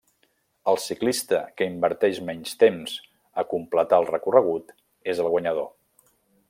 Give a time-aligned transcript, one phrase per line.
[0.71, 2.97] El ciclista que inverteix menys temps
[3.43, 4.77] a completar el recorregut
[5.15, 5.71] és el guanyador.